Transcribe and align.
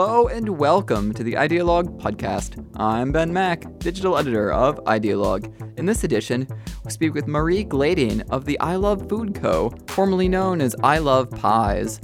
Hello 0.00 0.28
and 0.28 0.48
welcome 0.60 1.12
to 1.12 1.24
the 1.24 1.32
Idealog 1.32 2.00
podcast. 2.00 2.64
I'm 2.76 3.10
Ben 3.10 3.32
Mack, 3.32 3.80
digital 3.80 4.16
editor 4.16 4.52
of 4.52 4.76
Idealog. 4.84 5.76
In 5.76 5.86
this 5.86 6.04
edition, 6.04 6.46
we 6.84 6.92
speak 6.92 7.14
with 7.14 7.26
Marie 7.26 7.64
Glading 7.64 8.20
of 8.30 8.44
the 8.44 8.56
I 8.60 8.76
Love 8.76 9.08
Food 9.08 9.34
Co., 9.34 9.74
formerly 9.88 10.28
known 10.28 10.60
as 10.60 10.76
I 10.84 10.98
Love 10.98 11.32
Pies. 11.32 12.00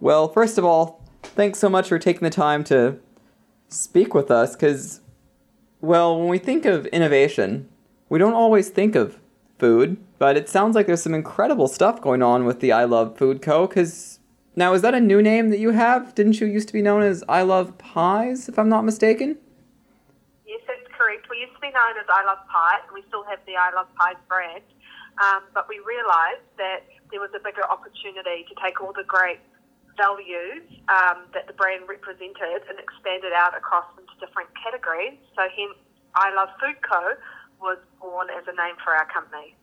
Well, 0.00 0.26
first 0.32 0.58
of 0.58 0.64
all, 0.64 1.04
thanks 1.22 1.60
so 1.60 1.68
much 1.68 1.88
for 1.88 2.00
taking 2.00 2.22
the 2.22 2.30
time 2.30 2.64
to 2.64 2.98
speak 3.68 4.14
with 4.14 4.32
us 4.32 4.56
because, 4.56 5.00
well, 5.80 6.18
when 6.18 6.26
we 6.26 6.38
think 6.38 6.64
of 6.64 6.86
innovation, 6.86 7.68
we 8.08 8.18
don't 8.18 8.34
always 8.34 8.68
think 8.68 8.96
of 8.96 9.19
food, 9.60 9.98
but 10.18 10.36
it 10.36 10.48
sounds 10.48 10.74
like 10.74 10.86
there's 10.86 11.02
some 11.02 11.14
incredible 11.14 11.68
stuff 11.68 12.00
going 12.00 12.22
on 12.22 12.46
with 12.46 12.60
the 12.60 12.72
I 12.72 12.84
Love 12.84 13.16
Food 13.16 13.42
Co. 13.42 13.66
Because 13.66 14.18
now, 14.56 14.74
is 14.74 14.82
that 14.82 14.94
a 14.94 15.00
new 15.00 15.22
name 15.22 15.50
that 15.50 15.60
you 15.60 15.70
have? 15.70 16.14
Didn't 16.14 16.40
you 16.40 16.46
used 16.46 16.66
to 16.68 16.74
be 16.74 16.82
known 16.82 17.02
as 17.02 17.22
I 17.28 17.42
Love 17.42 17.78
Pies, 17.78 18.48
if 18.48 18.58
I'm 18.58 18.68
not 18.68 18.84
mistaken? 18.84 19.38
Yes, 20.44 20.60
that's 20.66 20.88
correct. 20.96 21.30
We 21.30 21.38
used 21.38 21.54
to 21.54 21.60
be 21.60 21.70
known 21.70 21.94
as 22.00 22.08
I 22.08 22.24
Love 22.24 22.42
Pies, 22.50 22.82
and 22.88 22.94
we 22.94 23.06
still 23.06 23.22
have 23.30 23.38
the 23.46 23.54
I 23.54 23.70
Love 23.70 23.86
Pies 23.94 24.18
brand. 24.26 24.64
Um, 25.22 25.44
but 25.54 25.68
we 25.68 25.78
realised 25.86 26.48
that 26.56 26.88
there 27.12 27.20
was 27.20 27.30
a 27.36 27.42
bigger 27.42 27.62
opportunity 27.68 28.48
to 28.48 28.54
take 28.58 28.80
all 28.80 28.92
the 28.92 29.04
great 29.06 29.38
values 29.96 30.64
um, 30.88 31.28
that 31.34 31.46
the 31.46 31.52
brand 31.52 31.84
represented 31.86 32.64
and 32.66 32.80
expand 32.80 33.22
it 33.22 33.32
out 33.36 33.56
across 33.56 33.84
into 33.98 34.14
different 34.18 34.48
categories. 34.56 35.18
So 35.36 35.46
hence, 35.46 35.76
I 36.14 36.34
Love 36.34 36.48
Food 36.58 36.80
Co. 36.82 37.14
was 37.60 37.78
born 38.00 38.28
as 38.30 38.44
a 38.48 38.56
name 38.56 38.74
for 38.82 38.94
our 38.94 39.06
company. 39.06 39.54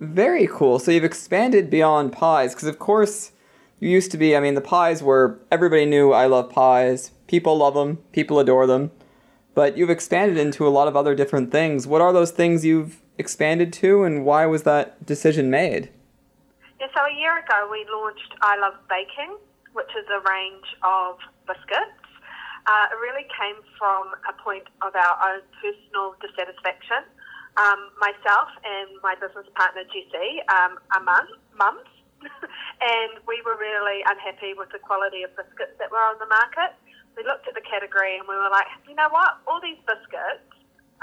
Very 0.00 0.46
cool. 0.46 0.78
So 0.78 0.90
you've 0.90 1.04
expanded 1.04 1.70
beyond 1.70 2.12
pies, 2.12 2.54
because 2.54 2.68
of 2.68 2.78
course, 2.78 3.32
you 3.80 3.88
used 3.88 4.10
to 4.12 4.18
be, 4.18 4.36
I 4.36 4.40
mean, 4.40 4.54
the 4.54 4.60
pies 4.60 5.02
were, 5.02 5.38
everybody 5.50 5.86
knew 5.86 6.12
I 6.12 6.26
love 6.26 6.50
pies. 6.50 7.12
People 7.26 7.56
love 7.56 7.74
them, 7.74 7.98
people 8.12 8.38
adore 8.38 8.66
them. 8.66 8.90
But 9.54 9.78
you've 9.78 9.90
expanded 9.90 10.36
into 10.36 10.66
a 10.66 10.70
lot 10.70 10.88
of 10.88 10.96
other 10.96 11.14
different 11.14 11.52
things. 11.52 11.86
What 11.86 12.00
are 12.00 12.12
those 12.12 12.32
things 12.32 12.64
you've 12.64 13.00
expanded 13.18 13.72
to, 13.74 14.02
and 14.02 14.24
why 14.24 14.46
was 14.46 14.64
that 14.64 15.06
decision 15.06 15.48
made? 15.48 15.90
Yeah, 16.80 16.88
so 16.94 17.00
a 17.00 17.14
year 17.18 17.38
ago 17.38 17.68
we 17.70 17.86
launched 17.92 18.34
I 18.42 18.58
Love 18.58 18.74
Baking, 18.88 19.36
which 19.72 19.90
is 19.96 20.06
a 20.10 20.20
range 20.28 20.66
of 20.82 21.18
biscuits. 21.46 22.02
Uh, 22.66 22.86
it 22.90 22.96
really 22.96 23.26
came 23.38 23.62
from 23.78 24.08
a 24.28 24.32
point 24.42 24.64
of 24.82 24.94
our 24.96 25.34
own 25.34 25.40
personal 25.62 26.14
dissatisfaction. 26.20 27.04
Um, 27.54 27.94
myself 28.02 28.50
and 28.66 28.98
my 28.98 29.14
business 29.14 29.46
partner 29.54 29.86
Jessie 29.86 30.42
um, 30.50 30.82
are 30.90 31.04
mum, 31.06 31.26
mums, 31.54 31.86
and 32.82 33.12
we 33.30 33.38
were 33.46 33.54
really 33.54 34.02
unhappy 34.10 34.58
with 34.58 34.74
the 34.74 34.82
quality 34.82 35.22
of 35.22 35.30
biscuits 35.38 35.78
that 35.78 35.90
were 35.94 36.02
on 36.02 36.18
the 36.18 36.26
market. 36.26 36.74
We 37.14 37.22
looked 37.22 37.46
at 37.46 37.54
the 37.54 37.62
category 37.62 38.18
and 38.18 38.26
we 38.26 38.34
were 38.34 38.50
like, 38.50 38.66
you 38.90 38.98
know 38.98 39.06
what? 39.06 39.38
All 39.46 39.62
these 39.62 39.78
biscuits 39.86 40.50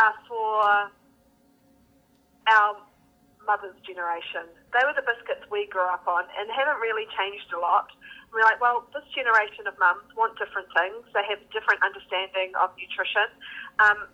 are 0.03 0.15
for 0.27 0.91
our 2.51 2.75
mother's 3.45 3.77
generation. 3.87 4.47
They 4.75 4.83
were 4.83 4.95
the 4.95 5.05
biscuits 5.05 5.47
we 5.49 5.67
grew 5.71 5.87
up 5.87 6.03
on 6.07 6.27
and 6.35 6.51
haven't 6.51 6.79
really 6.83 7.07
changed 7.15 7.49
a 7.55 7.59
lot. 7.59 7.89
We're 8.31 8.47
like, 8.47 8.63
well, 8.63 8.87
this 8.95 9.03
generation 9.11 9.67
of 9.67 9.75
mums 9.75 10.07
want 10.15 10.39
different 10.39 10.71
things. 10.71 11.03
They 11.11 11.25
have 11.27 11.39
different 11.51 11.83
understanding 11.83 12.55
of 12.55 12.71
nutrition. 12.79 13.27
Um, 13.83 14.07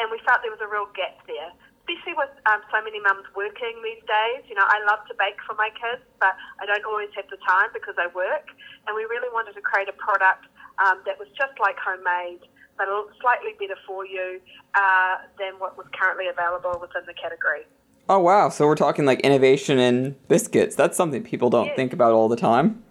and 0.00 0.08
we 0.08 0.18
felt 0.24 0.40
there 0.40 0.50
was 0.50 0.64
a 0.64 0.70
real 0.72 0.88
gap 0.96 1.20
there, 1.28 1.52
especially 1.84 2.16
with 2.16 2.32
um, 2.48 2.64
so 2.72 2.80
many 2.80 2.98
mums 3.04 3.28
working 3.36 3.76
these 3.84 4.00
days. 4.08 4.48
You 4.48 4.56
know, 4.56 4.64
I 4.64 4.80
love 4.88 5.04
to 5.12 5.14
bake 5.20 5.36
for 5.44 5.52
my 5.60 5.68
kids, 5.76 6.00
but 6.16 6.32
I 6.58 6.64
don't 6.64 6.84
always 6.88 7.12
have 7.20 7.28
the 7.28 7.36
time 7.44 7.68
because 7.76 8.00
I 8.00 8.08
work. 8.16 8.48
And 8.88 8.96
we 8.96 9.04
really 9.04 9.28
wanted 9.36 9.52
to 9.60 9.62
create 9.62 9.92
a 9.92 9.96
product 10.00 10.48
um, 10.80 11.04
that 11.04 11.20
was 11.20 11.28
just 11.36 11.52
like 11.60 11.76
homemade, 11.76 12.40
but 12.80 12.88
slightly 13.20 13.52
better 13.60 13.76
for 13.84 14.08
you 14.08 14.40
uh, 14.72 15.28
than 15.36 15.60
what 15.60 15.76
was 15.76 15.84
currently 15.92 16.32
available 16.32 16.80
within 16.80 17.04
the 17.04 17.14
category. 17.14 17.68
Oh, 18.08 18.18
wow. 18.18 18.48
So 18.48 18.66
we're 18.66 18.80
talking 18.80 19.04
like 19.04 19.20
innovation 19.20 19.78
in 19.78 20.16
biscuits. 20.26 20.74
That's 20.74 20.96
something 20.96 21.22
people 21.22 21.50
don't 21.50 21.66
Yes. 21.66 21.76
think 21.76 21.92
about 21.92 22.12
all 22.12 22.28
the 22.28 22.40
time. 22.40 22.82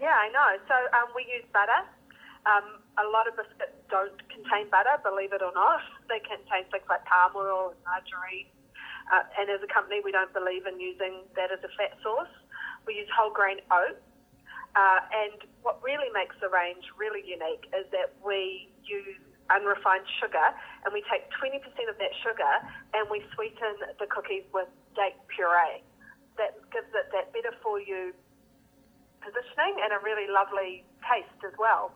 Yeah, 0.00 0.12
I 0.18 0.28
know. 0.34 0.58
So 0.66 0.74
um, 0.98 1.08
we 1.14 1.22
use 1.30 1.46
butter. 1.54 1.86
Um, 2.44 2.82
a 2.98 3.08
lot 3.08 3.28
of 3.28 3.36
biscuits 3.36 3.72
don't 3.92 4.16
contain 4.32 4.72
butter, 4.72 4.96
believe 5.04 5.36
it 5.36 5.44
or 5.44 5.52
not. 5.52 5.84
They 6.08 6.24
contain 6.24 6.64
things 6.72 6.88
like 6.88 7.04
palm 7.04 7.36
oil 7.36 7.76
and 7.76 7.80
margarine. 7.84 8.48
Uh, 9.12 9.28
and 9.36 9.52
as 9.52 9.60
a 9.60 9.68
company, 9.68 10.00
we 10.00 10.08
don't 10.08 10.32
believe 10.32 10.64
in 10.64 10.80
using 10.80 11.28
that 11.36 11.52
as 11.52 11.60
a 11.60 11.70
fat 11.76 12.00
source. 12.00 12.32
We 12.88 12.96
use 12.96 13.10
whole 13.12 13.28
grain 13.28 13.60
oats. 13.68 14.00
Uh, 14.72 15.04
and 15.12 15.36
what 15.60 15.76
really 15.84 16.08
makes 16.16 16.32
the 16.40 16.48
range 16.48 16.88
really 16.96 17.20
unique 17.20 17.68
is 17.76 17.84
that 17.92 18.16
we 18.24 18.72
use 18.88 19.20
unrefined 19.52 20.08
sugar 20.16 20.48
and 20.88 20.96
we 20.96 21.04
take 21.12 21.28
20% 21.36 21.60
of 21.92 22.00
that 22.00 22.14
sugar 22.24 22.54
and 22.96 23.04
we 23.12 23.20
sweeten 23.36 23.76
the 24.00 24.08
cookies 24.08 24.48
with 24.56 24.72
date 24.96 25.20
puree. 25.28 25.84
That 26.40 26.56
gives 26.72 26.88
it 26.96 27.12
that 27.12 27.36
better 27.36 27.52
for 27.60 27.76
you 27.76 28.16
positioning 29.20 29.76
and 29.84 29.92
a 29.92 30.00
really 30.00 30.24
lovely 30.32 30.88
taste 31.04 31.36
as 31.44 31.52
well. 31.60 31.92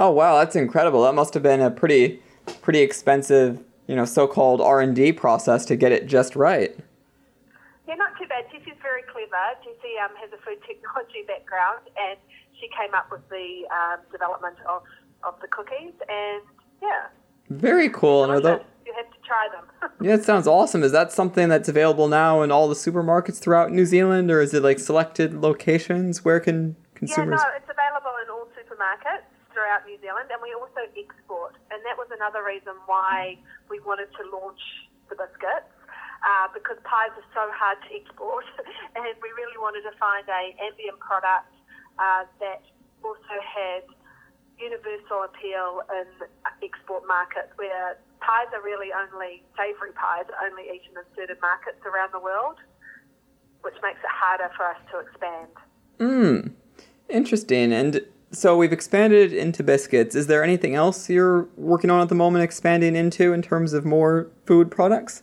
Oh 0.00 0.10
wow, 0.10 0.38
that's 0.38 0.56
incredible. 0.56 1.02
That 1.02 1.14
must 1.14 1.34
have 1.34 1.42
been 1.42 1.60
a 1.60 1.70
pretty 1.70 2.20
pretty 2.62 2.80
expensive, 2.80 3.62
you 3.86 3.96
know, 3.96 4.04
so-called 4.04 4.60
R&D 4.60 5.12
process 5.12 5.64
to 5.66 5.76
get 5.76 5.92
it 5.92 6.06
just 6.06 6.36
right. 6.36 6.76
Yeah, 7.88 7.94
not 7.94 8.12
too 8.18 8.26
bad. 8.26 8.44
Jessie's 8.52 8.74
very 8.82 9.02
clever. 9.02 9.30
Jessie 9.62 9.96
um, 10.02 10.10
has 10.20 10.30
a 10.32 10.42
food 10.44 10.58
technology 10.66 11.24
background 11.26 11.80
and 11.96 12.18
she 12.60 12.68
came 12.76 12.94
up 12.94 13.10
with 13.10 13.26
the 13.28 13.64
um, 13.72 14.00
development 14.10 14.56
of, 14.68 14.82
of 15.22 15.40
the 15.40 15.48
cookies 15.48 15.92
and 16.08 16.42
yeah. 16.82 17.06
Very 17.50 17.88
cool. 17.90 18.24
And 18.24 18.32
are 18.32 18.40
delicious. 18.40 18.66
you 18.86 18.94
have 18.94 19.10
to 19.10 19.18
try 19.26 19.48
them. 19.52 19.90
yeah, 20.06 20.14
it 20.14 20.24
sounds 20.24 20.46
awesome. 20.46 20.82
Is 20.82 20.92
that 20.92 21.12
something 21.12 21.48
that's 21.48 21.68
available 21.68 22.08
now 22.08 22.42
in 22.42 22.50
all 22.50 22.68
the 22.68 22.74
supermarkets 22.74 23.38
throughout 23.38 23.70
New 23.70 23.86
Zealand 23.86 24.30
or 24.30 24.40
is 24.40 24.54
it 24.54 24.62
like 24.62 24.78
selected 24.78 25.34
locations 25.34 26.24
where 26.24 26.40
can 26.40 26.76
yeah, 26.76 26.98
consumers 26.98 27.40
no, 27.40 27.48
it's 27.56 27.70
available 27.70 28.12
in 28.22 28.30
all 28.30 28.48
supermarkets 28.56 29.28
and 30.30 30.40
we 30.42 30.54
also 30.54 30.86
export 30.94 31.56
and 31.70 31.80
that 31.84 31.96
was 31.96 32.08
another 32.14 32.44
reason 32.44 32.74
why 32.86 33.36
we 33.68 33.80
wanted 33.80 34.08
to 34.16 34.22
launch 34.30 34.60
the 35.08 35.16
biscuits. 35.16 35.70
Uh, 36.24 36.48
because 36.56 36.80
pies 36.88 37.12
are 37.20 37.30
so 37.36 37.44
hard 37.52 37.76
to 37.84 37.92
export, 37.92 38.48
and 38.96 39.12
we 39.20 39.28
really 39.36 39.60
wanted 39.60 39.84
to 39.84 39.92
find 40.00 40.24
a 40.24 40.56
ambient 40.56 40.96
product 40.96 41.52
uh, 42.00 42.24
that 42.40 42.64
also 43.04 43.36
had 43.44 43.84
universal 44.56 45.28
appeal 45.28 45.84
in 45.92 46.08
export 46.64 47.04
markets, 47.04 47.52
where 47.60 48.00
pies 48.24 48.48
are 48.56 48.64
really 48.64 48.88
only 48.88 49.44
savoury 49.52 49.92
pies 49.92 50.24
are 50.32 50.48
only 50.48 50.64
eaten 50.64 50.96
in 50.96 51.04
certain 51.12 51.36
markets 51.44 51.84
around 51.84 52.08
the 52.16 52.24
world, 52.24 52.56
which 53.60 53.76
makes 53.82 54.00
it 54.00 54.08
harder 54.08 54.48
for 54.56 54.64
us 54.64 54.80
to 54.88 55.04
expand. 55.04 55.52
Hmm. 56.00 56.56
Interesting. 57.12 57.72
And 57.72 58.00
so 58.34 58.56
we've 58.56 58.72
expanded 58.72 59.32
into 59.32 59.62
biscuits. 59.62 60.14
Is 60.14 60.26
there 60.26 60.42
anything 60.42 60.74
else 60.74 61.08
you're 61.08 61.48
working 61.56 61.90
on 61.90 62.00
at 62.02 62.08
the 62.08 62.14
moment 62.14 62.44
expanding 62.44 62.96
into 62.96 63.32
in 63.32 63.42
terms 63.42 63.72
of 63.72 63.84
more 63.84 64.30
food 64.46 64.70
products? 64.70 65.22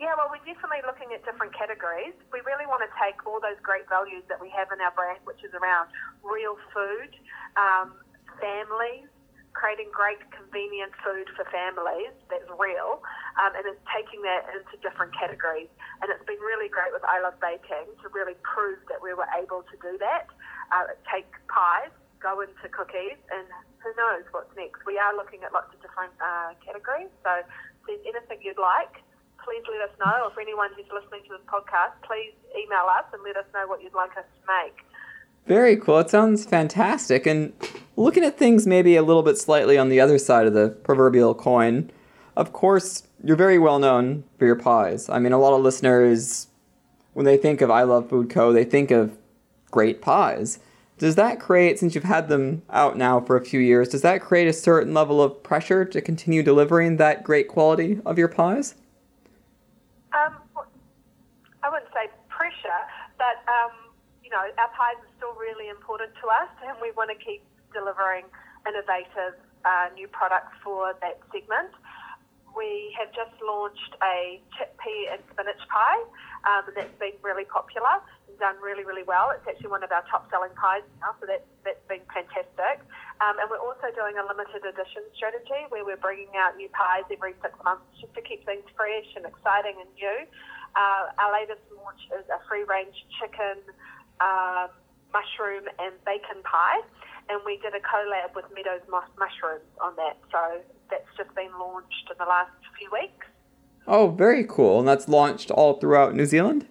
Yeah, 0.00 0.12
well, 0.16 0.28
we're 0.28 0.44
definitely 0.44 0.82
looking 0.84 1.14
at 1.14 1.24
different 1.24 1.54
categories. 1.54 2.12
We 2.32 2.40
really 2.44 2.66
want 2.66 2.82
to 2.82 2.90
take 3.00 3.24
all 3.26 3.40
those 3.40 3.58
great 3.62 3.88
values 3.88 4.22
that 4.28 4.40
we 4.40 4.50
have 4.50 4.68
in 4.74 4.80
our 4.80 4.92
brand, 4.92 5.20
which 5.24 5.42
is 5.44 5.54
around 5.54 5.88
real 6.22 6.58
food, 6.74 7.14
um, 7.56 7.94
families, 8.42 9.08
creating 9.56 9.88
great 9.88 10.20
convenient 10.36 10.92
food 11.00 11.32
for 11.32 11.48
families 11.48 12.12
that's 12.28 12.44
real, 12.60 13.00
um, 13.40 13.56
and 13.56 13.64
it's 13.64 13.80
taking 13.88 14.20
that 14.20 14.44
into 14.52 14.76
different 14.84 15.16
categories. 15.16 15.72
And 16.04 16.12
it's 16.12 16.24
been 16.28 16.40
really 16.44 16.68
great 16.68 16.92
with 16.92 17.00
I 17.08 17.24
Love 17.24 17.40
Baking 17.40 17.88
to 18.04 18.06
really 18.12 18.36
prove 18.44 18.84
that 18.92 19.00
we 19.00 19.16
were 19.16 19.28
able 19.32 19.64
to 19.64 19.76
do 19.80 19.96
that. 19.96 20.28
Uh, 20.68 20.92
take 21.08 21.24
pies, 21.48 21.94
go 22.22 22.40
into 22.40 22.68
cookies, 22.70 23.18
and 23.30 23.46
who 23.78 23.90
knows 23.96 24.24
what's 24.30 24.54
next. 24.56 24.84
We 24.86 24.98
are 24.98 25.14
looking 25.14 25.42
at 25.44 25.52
lots 25.52 25.72
of 25.74 25.80
different 25.82 26.12
uh, 26.20 26.54
categories. 26.64 27.12
So 27.22 27.30
if 27.40 27.46
there's 27.86 28.04
anything 28.06 28.38
you'd 28.42 28.58
like, 28.58 29.02
please 29.42 29.62
let 29.70 29.88
us 29.88 29.94
know. 29.98 30.26
Or 30.26 30.30
for 30.30 30.40
anyone 30.40 30.70
who's 30.76 30.90
listening 30.92 31.22
to 31.28 31.38
this 31.38 31.46
podcast, 31.46 31.94
please 32.02 32.34
email 32.56 32.86
us 32.90 33.04
and 33.12 33.22
let 33.22 33.36
us 33.36 33.46
know 33.54 33.66
what 33.66 33.82
you'd 33.82 33.94
like 33.94 34.16
us 34.16 34.24
to 34.24 34.42
make. 34.48 34.82
Very 35.46 35.76
cool. 35.76 35.98
It 36.00 36.10
sounds 36.10 36.44
fantastic. 36.44 37.26
And 37.26 37.52
looking 37.96 38.24
at 38.24 38.36
things 38.36 38.66
maybe 38.66 38.96
a 38.96 39.02
little 39.02 39.22
bit 39.22 39.38
slightly 39.38 39.78
on 39.78 39.88
the 39.88 40.00
other 40.00 40.18
side 40.18 40.46
of 40.46 40.54
the 40.54 40.70
proverbial 40.70 41.34
coin, 41.34 41.90
of 42.36 42.52
course, 42.52 43.04
you're 43.22 43.36
very 43.36 43.58
well 43.58 43.78
known 43.78 44.24
for 44.38 44.46
your 44.46 44.56
pies. 44.56 45.08
I 45.08 45.18
mean, 45.18 45.32
a 45.32 45.38
lot 45.38 45.54
of 45.54 45.62
listeners, 45.62 46.48
when 47.14 47.24
they 47.24 47.36
think 47.36 47.60
of 47.60 47.70
I 47.70 47.82
Love 47.82 48.10
Food 48.10 48.28
Co., 48.28 48.52
they 48.52 48.64
think 48.64 48.90
of 48.90 49.16
great 49.70 50.02
pies. 50.02 50.58
Does 50.98 51.16
that 51.16 51.40
create, 51.40 51.78
since 51.78 51.94
you've 51.94 52.04
had 52.04 52.28
them 52.28 52.62
out 52.70 52.96
now 52.96 53.20
for 53.20 53.36
a 53.36 53.44
few 53.44 53.60
years, 53.60 53.90
does 53.90 54.00
that 54.00 54.22
create 54.22 54.48
a 54.48 54.52
certain 54.52 54.94
level 54.94 55.22
of 55.22 55.42
pressure 55.42 55.84
to 55.84 56.00
continue 56.00 56.42
delivering 56.42 56.96
that 56.96 57.22
great 57.22 57.48
quality 57.48 58.00
of 58.06 58.18
your 58.18 58.28
pies? 58.28 58.74
Um, 60.14 60.36
I 61.62 61.68
wouldn't 61.68 61.92
say 61.92 62.08
pressure, 62.28 62.80
but 63.18 63.44
um, 63.44 63.92
you 64.24 64.30
know, 64.30 64.40
our 64.40 64.72
pies 64.72 64.96
are 64.96 65.12
still 65.18 65.34
really 65.34 65.68
important 65.68 66.12
to 66.22 66.28
us, 66.28 66.48
and 66.66 66.76
we 66.80 66.92
want 66.92 67.10
to 67.10 67.18
keep 67.22 67.44
delivering 67.74 68.24
innovative 68.66 69.36
uh, 69.66 69.88
new 69.94 70.08
products 70.08 70.56
for 70.64 70.94
that 71.02 71.20
segment. 71.30 71.76
We 72.56 72.96
have 72.96 73.12
just 73.12 73.36
launched 73.44 73.92
a 74.00 74.40
chickpea 74.56 75.12
and 75.12 75.20
spinach 75.28 75.60
pie, 75.68 76.02
um, 76.48 76.64
and 76.64 76.74
that's 76.74 76.96
been 76.96 77.12
really 77.20 77.44
popular 77.44 78.00
and 78.26 78.34
done 78.40 78.56
really, 78.64 78.82
really 78.82 79.04
well. 79.04 79.28
It's 79.36 79.44
actually 79.44 79.68
one 79.68 79.84
of 79.84 79.92
our 79.92 80.00
top 80.08 80.24
selling 80.32 80.56
pies 80.56 80.80
now, 81.04 81.12
so 81.20 81.28
that's, 81.28 81.44
that's 81.68 81.84
been 81.84 82.00
fantastic. 82.08 82.80
Um, 83.20 83.36
and 83.36 83.46
we're 83.52 83.60
also 83.60 83.92
doing 83.92 84.16
a 84.16 84.24
limited 84.24 84.64
edition 84.64 85.04
strategy 85.12 85.68
where 85.68 85.84
we're 85.84 86.00
bringing 86.00 86.32
out 86.32 86.56
new 86.56 86.72
pies 86.72 87.04
every 87.12 87.36
six 87.44 87.52
months 87.60 87.84
just 88.00 88.16
to 88.16 88.24
keep 88.24 88.40
things 88.48 88.64
fresh 88.72 89.08
and 89.20 89.28
exciting 89.28 89.76
and 89.76 89.90
new. 90.00 90.18
Uh, 90.72 91.12
our 91.20 91.36
latest 91.36 91.60
launch 91.76 92.00
is 92.16 92.24
a 92.32 92.40
free 92.48 92.64
range 92.64 92.96
chicken, 93.20 93.60
uh, 94.24 94.72
mushroom, 95.12 95.68
and 95.76 95.92
bacon 96.08 96.40
pie 96.40 96.80
and 97.28 97.40
we 97.44 97.58
did 97.58 97.74
a 97.74 97.82
collab 97.82 98.34
with 98.34 98.46
Meadows 98.54 98.86
Mushrooms 98.86 99.66
on 99.82 99.96
that. 99.98 100.18
So 100.30 100.62
that's 100.90 101.08
just 101.16 101.34
been 101.34 101.50
launched 101.58 102.10
in 102.10 102.16
the 102.18 102.24
last 102.24 102.50
few 102.78 102.88
weeks. 102.92 103.26
Oh, 103.86 104.08
very 104.08 104.44
cool. 104.44 104.80
And 104.80 104.88
that's 104.88 105.08
launched 105.08 105.50
all 105.50 105.74
throughout 105.74 106.14
New 106.14 106.26
Zealand? 106.26 106.66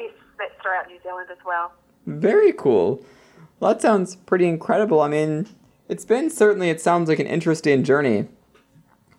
Yes, 0.00 0.12
that's 0.38 0.52
throughout 0.62 0.88
New 0.88 0.98
Zealand 1.02 1.28
as 1.30 1.38
well. 1.44 1.72
Very 2.06 2.52
cool. 2.52 3.04
Well, 3.60 3.72
that 3.72 3.82
sounds 3.82 4.16
pretty 4.16 4.46
incredible. 4.46 5.00
I 5.00 5.08
mean, 5.08 5.46
it's 5.88 6.04
been 6.04 6.30
certainly, 6.30 6.70
it 6.70 6.80
sounds 6.80 7.08
like 7.08 7.18
an 7.18 7.26
interesting 7.26 7.84
journey 7.84 8.28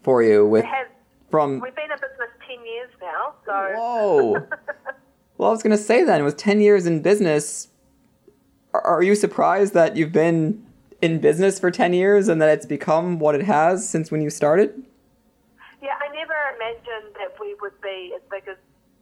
for 0.01 0.23
you 0.23 0.45
with 0.45 0.65
has, 0.65 0.87
from 1.29 1.59
we've 1.59 1.75
been 1.75 1.91
in 1.91 1.97
business 1.97 2.29
10 2.47 2.65
years 2.65 2.89
now 3.01 3.33
so 3.45 3.73
whoa 3.75 4.31
well 5.37 5.49
i 5.49 5.51
was 5.51 5.63
going 5.63 5.75
to 5.75 5.77
say 5.77 6.03
then 6.03 6.23
with 6.23 6.37
10 6.37 6.61
years 6.61 6.85
in 6.85 7.01
business 7.01 7.67
are 8.73 9.01
you 9.01 9.15
surprised 9.15 9.73
that 9.73 9.95
you've 9.95 10.11
been 10.11 10.65
in 11.01 11.19
business 11.19 11.59
for 11.59 11.71
10 11.71 11.93
years 11.93 12.27
and 12.27 12.41
that 12.41 12.49
it's 12.49 12.65
become 12.65 13.19
what 13.19 13.35
it 13.35 13.43
has 13.43 13.87
since 13.87 14.11
when 14.11 14.21
you 14.21 14.29
started? 14.29 14.83
Yeah, 15.81 15.95
I 15.95 16.11
never 16.13 16.35
imagined 16.55 17.15
that 17.15 17.39
we 17.39 17.55
would 17.61 17.79
be 17.81 18.13
as 18.15 18.21
big 18.29 18.47
as 18.47 18.57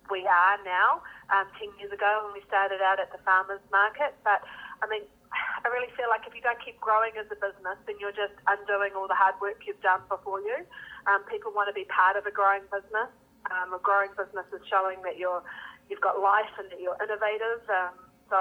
we 0.10 0.26
are 0.26 0.58
now. 0.64 1.02
Um, 1.34 1.48
10 1.60 1.74
years 1.80 1.92
ago 1.92 2.24
when 2.24 2.34
we 2.34 2.42
started 2.48 2.80
out 2.80 3.00
at 3.00 3.12
the 3.12 3.20
farmers 3.26 3.60
market. 3.72 4.16
But 4.24 4.46
I 4.82 4.88
mean, 4.88 5.04
I 5.34 5.68
really 5.68 5.92
feel 5.98 6.08
like 6.08 6.24
if 6.24 6.32
you 6.32 6.42
don't 6.42 6.62
keep 6.64 6.80
growing 6.80 7.12
as 7.20 7.28
a 7.28 7.36
business, 7.36 7.76
then 7.90 8.00
you're 8.00 8.16
just 8.16 8.38
undoing 8.48 8.96
all 8.96 9.10
the 9.10 9.18
hard 9.18 9.36
work 9.42 9.66
you've 9.68 9.82
done 9.82 10.00
before 10.08 10.40
you. 10.40 10.64
Um, 11.10 11.26
people 11.28 11.52
want 11.52 11.68
to 11.68 11.76
be 11.76 11.84
part 11.92 12.16
of 12.16 12.24
a 12.26 12.32
growing 12.32 12.64
business. 12.72 13.12
Um, 13.52 13.74
a 13.76 13.82
growing 13.82 14.12
business 14.16 14.48
is 14.54 14.64
showing 14.70 15.02
that 15.04 15.18
you're 15.18 15.44
you've 15.90 16.04
got 16.04 16.20
life 16.20 16.52
and 16.60 16.72
that 16.72 16.80
you're 16.80 17.00
innovative. 17.00 17.64
Um, 17.68 17.96
so 18.30 18.38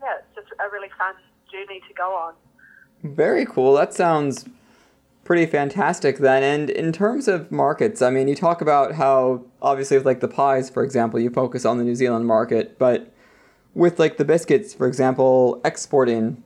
yeah, 0.00 0.20
it's 0.20 0.32
just 0.36 0.52
a 0.60 0.68
really 0.72 0.92
fun 0.96 1.16
journey 1.52 1.80
to 1.84 1.92
go 1.92 2.14
on. 2.14 2.34
Very 3.02 3.46
cool. 3.46 3.74
That 3.74 3.94
sounds 3.94 4.44
pretty 5.24 5.46
fantastic 5.46 6.18
then. 6.18 6.42
And 6.42 6.70
in 6.70 6.92
terms 6.92 7.28
of 7.28 7.50
markets, 7.50 8.02
I 8.02 8.10
mean, 8.10 8.28
you 8.28 8.34
talk 8.34 8.60
about 8.60 8.94
how 8.94 9.44
obviously 9.62 9.96
with 9.96 10.06
like 10.06 10.20
the 10.20 10.28
pies, 10.28 10.68
for 10.68 10.82
example, 10.82 11.20
you 11.20 11.30
focus 11.30 11.64
on 11.64 11.78
the 11.78 11.84
New 11.84 11.94
Zealand 11.94 12.26
market, 12.26 12.78
but 12.78 13.12
with 13.74 13.98
like 13.98 14.16
the 14.16 14.24
biscuits, 14.24 14.74
for 14.74 14.86
example, 14.86 15.60
exporting 15.64 16.42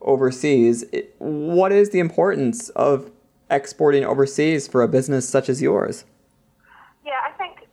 overseas, 0.00 0.84
what 1.18 1.72
is 1.72 1.90
the 1.90 1.98
importance 1.98 2.70
of 2.70 3.10
exporting 3.50 4.04
overseas 4.04 4.66
for 4.66 4.82
a 4.82 4.88
business 4.88 5.28
such 5.28 5.48
as 5.48 5.62
yours? 5.62 6.04
Yeah, 7.04 7.20
I 7.24 7.30
think 7.36 7.68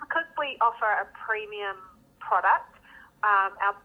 because 0.00 0.24
we 0.38 0.56
offer 0.60 0.86
a 0.86 1.06
premium 1.26 1.76
product, 2.18 2.74
um, 3.22 3.52
our 3.62 3.76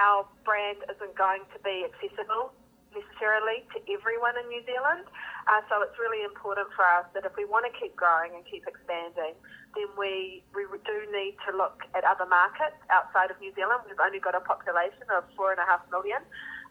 our 0.00 0.26
brand 0.46 0.78
isn't 0.88 1.14
going 1.14 1.42
to 1.52 1.62
be 1.62 1.84
accessible 1.84 2.52
necessarily 2.94 3.62
to 3.74 3.78
everyone 3.90 4.34
in 4.38 4.46
New 4.50 4.62
Zealand. 4.66 5.06
Uh, 5.46 5.62
so 5.70 5.82
it's 5.82 5.96
really 5.98 6.22
important 6.26 6.68
for 6.74 6.84
us 6.84 7.06
that 7.14 7.24
if 7.24 7.34
we 7.38 7.44
want 7.46 7.66
to 7.66 7.72
keep 7.78 7.94
growing 7.94 8.34
and 8.34 8.42
keep 8.46 8.66
expanding, 8.66 9.34
then 9.74 9.88
we, 9.94 10.42
we 10.54 10.66
do 10.82 10.96
need 11.14 11.38
to 11.46 11.54
look 11.54 11.86
at 11.94 12.02
other 12.02 12.26
markets 12.26 12.78
outside 12.90 13.30
of 13.30 13.38
New 13.38 13.54
Zealand. 13.54 13.86
We've 13.86 14.02
only 14.02 14.18
got 14.18 14.34
a 14.34 14.42
population 14.42 15.06
of 15.14 15.24
four 15.38 15.54
and 15.54 15.60
a 15.62 15.66
half 15.66 15.86
million. 15.90 16.22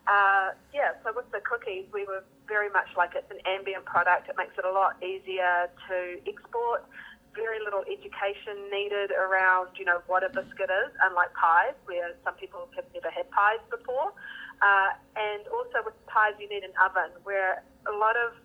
Uh, 0.07 0.55
yeah, 0.73 0.97
so 1.03 1.11
with 1.15 1.29
the 1.31 1.39
cookies, 1.43 1.85
we 1.93 2.03
were 2.03 2.23
very 2.47 2.69
much 2.69 2.87
like 2.97 3.13
it's 3.15 3.29
an 3.31 3.39
ambient 3.45 3.85
product. 3.85 4.27
It 4.27 4.35
makes 4.35 4.57
it 4.57 4.65
a 4.65 4.71
lot 4.71 4.97
easier 5.03 5.69
to 5.87 5.97
export 6.25 6.83
very 7.35 7.61
little 7.61 7.85
education 7.85 8.57
needed 8.73 9.11
around, 9.13 9.69
you 9.77 9.85
know, 9.85 10.01
what 10.07 10.23
a 10.23 10.29
biscuit 10.29 10.69
is, 10.69 10.91
unlike 11.05 11.31
pies, 11.37 11.77
where 11.85 12.17
some 12.25 12.33
people 12.35 12.67
have 12.75 12.85
never 12.93 13.09
had 13.13 13.29
pies 13.29 13.61
before. 13.69 14.11
Uh, 14.61 14.91
and 15.15 15.47
also 15.55 15.79
with 15.85 15.95
pies, 16.07 16.35
you 16.39 16.49
need 16.49 16.63
an 16.63 16.75
oven, 16.83 17.15
where 17.23 17.63
a 17.87 17.95
lot 17.95 18.15
of 18.19 18.35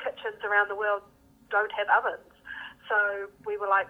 kitchens 0.00 0.40
around 0.44 0.68
the 0.68 0.76
world 0.76 1.02
don't 1.50 1.72
have 1.72 1.88
ovens. 1.92 2.32
So 2.88 3.28
we 3.44 3.56
were 3.56 3.68
like, 3.68 3.88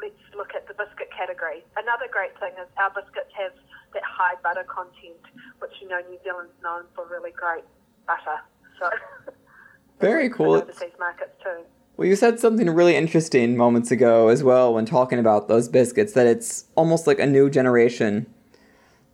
let's 0.00 0.20
look 0.36 0.52
at 0.54 0.68
the 0.68 0.74
biscuit 0.74 1.08
category. 1.16 1.64
Another 1.76 2.04
great 2.10 2.36
thing 2.38 2.52
is 2.60 2.68
our 2.76 2.90
biscuits 2.90 3.32
have 3.36 3.52
that 3.94 4.02
high 4.04 4.36
butter 4.42 4.64
content, 4.64 5.24
which 5.60 5.72
you 5.80 5.88
know 5.88 6.00
New 6.10 6.18
Zealand's 6.22 6.52
known 6.62 6.84
for 6.94 7.06
really 7.08 7.32
great 7.32 7.64
butter. 8.06 8.38
So 8.78 8.90
very 10.00 10.28
cool. 10.28 10.54
Overseas 10.54 10.92
markets 10.98 11.32
too. 11.42 11.64
Well, 11.96 12.06
you 12.06 12.16
said 12.16 12.38
something 12.38 12.68
really 12.68 12.94
interesting 12.94 13.56
moments 13.56 13.90
ago 13.90 14.28
as 14.28 14.44
well 14.44 14.74
when 14.74 14.84
talking 14.84 15.18
about 15.18 15.48
those 15.48 15.66
biscuits 15.66 16.12
that 16.12 16.26
it's 16.26 16.66
almost 16.74 17.06
like 17.06 17.18
a 17.18 17.26
new 17.26 17.48
generation 17.48 18.26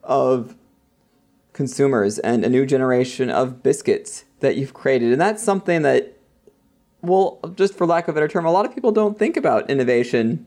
of 0.02 0.56
consumers 1.52 2.18
and 2.18 2.44
a 2.44 2.48
new 2.48 2.66
generation 2.66 3.30
of 3.30 3.62
biscuits 3.62 4.24
that 4.40 4.56
you've 4.56 4.74
created. 4.74 5.12
And 5.12 5.20
that's 5.20 5.42
something 5.42 5.82
that, 5.82 6.16
well, 7.00 7.40
just 7.54 7.74
for 7.74 7.86
lack 7.86 8.08
of 8.08 8.14
a 8.14 8.16
better 8.16 8.28
term, 8.28 8.46
a 8.46 8.52
lot 8.52 8.66
of 8.66 8.74
people 8.74 8.92
don't 8.92 9.18
think 9.18 9.36
about 9.36 9.70
innovation 9.70 10.46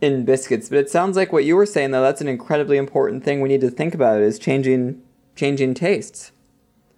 in 0.00 0.24
biscuits. 0.24 0.68
But 0.68 0.78
it 0.78 0.90
sounds 0.90 1.16
like 1.16 1.32
what 1.32 1.44
you 1.44 1.56
were 1.56 1.66
saying, 1.66 1.92
though, 1.92 2.02
that's 2.02 2.20
an 2.20 2.28
incredibly 2.28 2.76
important 2.76 3.24
thing 3.24 3.40
we 3.40 3.48
need 3.48 3.60
to 3.62 3.70
think 3.70 3.94
about 3.94 4.20
is 4.20 4.38
changing 4.38 5.02
changing 5.34 5.72
tastes. 5.72 6.32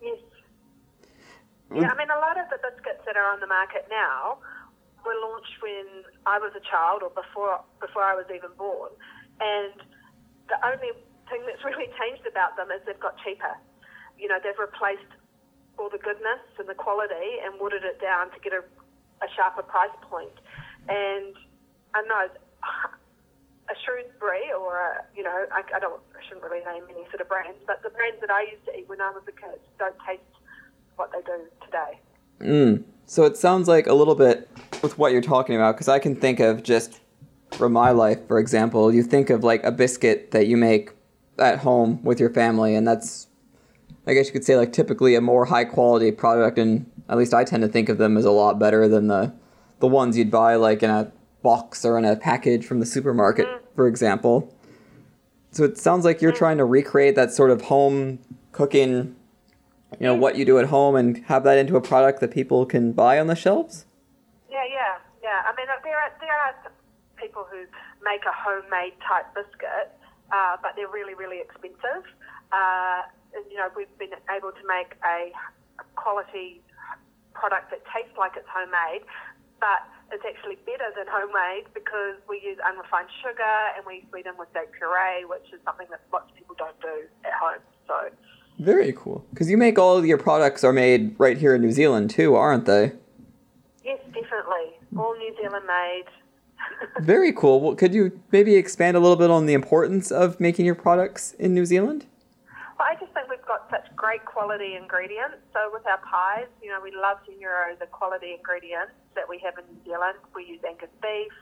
Yes. 0.02 0.18
Yeah, 1.70 1.90
I 1.90 1.96
mean, 1.96 2.10
a 2.10 2.18
lot 2.18 2.36
of 2.38 2.46
the 2.50 2.58
biscuits 2.58 3.04
that 3.06 3.16
are 3.16 3.32
on 3.32 3.38
the 3.38 3.46
market 3.46 3.86
now 3.88 4.38
were 5.06 5.14
launched 5.22 5.62
when 5.62 5.86
I 6.26 6.38
was 6.38 6.52
a 6.56 6.64
child 6.68 7.02
or 7.02 7.10
before 7.10 7.60
before 7.80 8.02
I 8.02 8.14
was 8.14 8.26
even 8.34 8.50
born, 8.56 8.90
and 9.40 9.74
the 10.48 10.56
only 10.66 10.90
thing 11.30 11.42
that's 11.46 11.64
really 11.64 11.88
changed 11.98 12.26
about 12.26 12.56
them 12.56 12.70
is 12.70 12.80
they've 12.86 13.00
got 13.00 13.16
cheaper. 13.24 13.56
You 14.18 14.28
know, 14.28 14.38
they've 14.42 14.58
replaced 14.58 15.10
all 15.78 15.90
the 15.90 15.98
goodness 15.98 16.42
and 16.58 16.68
the 16.68 16.74
quality 16.74 17.42
and 17.42 17.58
watered 17.58 17.82
it 17.82 18.00
down 18.00 18.30
to 18.30 18.38
get 18.40 18.52
a, 18.52 18.62
a 19.24 19.28
sharper 19.34 19.62
price 19.62 19.94
point. 20.02 20.34
And 20.88 21.34
I 21.94 22.02
know 22.06 22.28
a 23.70 23.74
Shrewsbury 23.84 24.52
or 24.52 24.78
a, 24.78 25.04
you 25.16 25.22
know, 25.22 25.46
I, 25.50 25.62
I 25.74 25.78
don't, 25.80 26.00
I 26.14 26.22
shouldn't 26.26 26.44
really 26.44 26.64
name 26.64 26.84
any 26.90 27.04
sort 27.10 27.20
of 27.20 27.28
brands, 27.28 27.58
but 27.66 27.82
the 27.82 27.90
brands 27.90 28.20
that 28.20 28.30
I 28.30 28.42
used 28.42 28.64
to 28.66 28.78
eat 28.78 28.88
when 28.88 29.00
I 29.00 29.10
was 29.10 29.22
a 29.26 29.32
kid 29.32 29.58
don't 29.78 29.96
taste 30.06 30.22
what 30.96 31.10
they 31.12 31.20
do 31.26 31.48
today. 31.64 31.98
Mm. 32.40 32.84
So 33.06 33.24
it 33.24 33.36
sounds 33.36 33.68
like 33.68 33.86
a 33.86 33.94
little 33.94 34.14
bit 34.14 34.48
with 34.82 34.98
what 34.98 35.12
you're 35.12 35.22
talking 35.22 35.56
about, 35.56 35.74
because 35.74 35.88
I 35.88 35.98
can 35.98 36.16
think 36.16 36.40
of 36.40 36.62
just 36.62 37.00
from 37.52 37.72
my 37.72 37.90
life, 37.90 38.26
for 38.26 38.38
example, 38.38 38.92
you 38.92 39.02
think 39.02 39.30
of 39.30 39.44
like 39.44 39.62
a 39.64 39.70
biscuit 39.70 40.30
that 40.32 40.46
you 40.46 40.56
make 40.56 40.90
at 41.38 41.60
home 41.60 42.02
with 42.02 42.20
your 42.20 42.30
family, 42.30 42.74
and 42.74 42.86
that's, 42.86 43.28
I 44.06 44.14
guess 44.14 44.26
you 44.26 44.32
could 44.32 44.44
say, 44.44 44.56
like 44.56 44.72
typically 44.72 45.14
a 45.14 45.20
more 45.20 45.46
high 45.46 45.64
quality 45.64 46.10
product, 46.12 46.58
and 46.58 46.90
at 47.08 47.18
least 47.18 47.34
I 47.34 47.44
tend 47.44 47.62
to 47.62 47.68
think 47.68 47.88
of 47.88 47.98
them 47.98 48.16
as 48.16 48.24
a 48.24 48.30
lot 48.30 48.58
better 48.58 48.88
than 48.88 49.08
the 49.08 49.32
the 49.80 49.88
ones 49.88 50.16
you'd 50.16 50.30
buy 50.30 50.54
like 50.54 50.82
in 50.82 50.88
a 50.88 51.12
box 51.42 51.84
or 51.84 51.98
in 51.98 52.04
a 52.04 52.16
package 52.16 52.64
from 52.64 52.80
the 52.80 52.86
supermarket, 52.86 53.46
for 53.74 53.86
example. 53.86 54.54
So 55.50 55.64
it 55.64 55.76
sounds 55.76 56.04
like 56.04 56.22
you're 56.22 56.32
trying 56.32 56.58
to 56.58 56.64
recreate 56.64 57.16
that 57.16 57.32
sort 57.32 57.50
of 57.50 57.62
home 57.62 58.18
cooking 58.52 59.14
you 60.00 60.06
know 60.06 60.14
what 60.14 60.36
you 60.36 60.44
do 60.44 60.58
at 60.58 60.66
home 60.66 60.96
and 60.96 61.18
have 61.26 61.44
that 61.44 61.58
into 61.58 61.76
a 61.76 61.80
product 61.80 62.20
that 62.20 62.30
people 62.30 62.66
can 62.66 62.92
buy 62.92 63.18
on 63.18 63.26
the 63.26 63.36
shelves? 63.36 63.86
Yeah, 64.50 64.64
yeah, 64.68 64.98
yeah. 65.22 65.42
I 65.46 65.54
mean, 65.56 65.66
there 65.82 65.96
are 65.96 66.12
there 66.20 66.32
are 66.32 66.54
people 67.16 67.46
who 67.50 67.58
make 68.02 68.22
a 68.26 68.34
homemade 68.34 68.94
type 69.06 69.26
biscuit, 69.34 69.92
uh, 70.34 70.56
but 70.62 70.74
they're 70.74 70.90
really 70.90 71.14
really 71.14 71.38
expensive. 71.46 72.02
Uh, 72.50 73.02
and, 73.34 73.44
you 73.50 73.56
know, 73.56 73.68
we've 73.76 73.90
been 73.98 74.14
able 74.30 74.52
to 74.52 74.64
make 74.66 74.94
a 75.02 75.30
quality 75.96 76.62
product 77.34 77.70
that 77.70 77.82
tastes 77.90 78.14
like 78.16 78.32
it's 78.36 78.46
homemade, 78.46 79.02
but 79.58 79.82
it's 80.12 80.22
actually 80.22 80.54
better 80.66 80.86
than 80.94 81.06
homemade 81.10 81.66
because 81.74 82.14
we 82.28 82.38
use 82.38 82.58
unrefined 82.62 83.08
sugar 83.22 83.56
and 83.74 83.84
we 83.86 84.06
sweeten 84.10 84.34
with 84.38 84.52
date 84.54 84.70
puree, 84.78 85.24
which 85.26 85.46
is 85.52 85.58
something 85.64 85.86
that 85.90 86.00
lots 86.12 86.30
of 86.30 86.36
people 86.36 86.54
don't 86.56 86.78
do 86.80 87.06
at 87.24 87.34
home. 87.34 87.62
So 87.88 87.96
very 88.58 88.92
cool. 88.92 89.24
Because 89.30 89.50
you 89.50 89.56
make 89.56 89.78
all 89.78 90.04
your 90.04 90.18
products 90.18 90.62
are 90.62 90.72
made 90.72 91.16
right 91.18 91.36
here 91.36 91.56
in 91.56 91.62
New 91.62 91.72
Zealand 91.72 92.10
too, 92.10 92.36
aren't 92.36 92.66
they? 92.66 92.92
Yes, 93.82 93.98
definitely. 94.14 94.78
All 94.96 95.16
New 95.18 95.34
Zealand 95.42 95.66
made. 95.66 96.06
Very 97.00 97.32
cool. 97.32 97.60
Well, 97.60 97.74
could 97.74 97.94
you 97.94 98.20
maybe 98.30 98.56
expand 98.56 98.96
a 98.96 99.00
little 99.00 99.16
bit 99.16 99.30
on 99.30 99.46
the 99.46 99.54
importance 99.54 100.10
of 100.10 100.38
making 100.38 100.64
your 100.66 100.74
products 100.74 101.32
in 101.32 101.54
New 101.54 101.64
Zealand? 101.66 102.06
Well, 102.78 102.88
I 102.90 102.94
just 102.98 103.12
think 103.14 103.28
we've 103.28 103.44
got 103.46 103.68
such 103.70 103.86
great 103.96 104.24
quality 104.24 104.74
ingredients. 104.74 105.38
So 105.52 105.70
with 105.72 105.86
our 105.86 105.98
pies, 105.98 106.48
you 106.62 106.70
know, 106.70 106.80
we 106.82 106.90
love 106.90 107.18
to 107.26 107.32
mirror 107.38 107.74
the 107.78 107.86
quality 107.86 108.34
ingredients 108.34 108.94
that 109.14 109.28
we 109.28 109.38
have 109.44 109.58
in 109.58 109.64
New 109.70 109.80
Zealand. 109.84 110.18
We 110.34 110.44
use 110.44 110.60
Angus 110.66 110.90
beef, 111.02 111.32